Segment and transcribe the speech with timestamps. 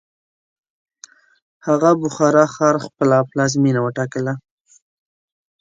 [1.67, 4.33] هغه بخارا ښار خپله پلازمینه وټاکله.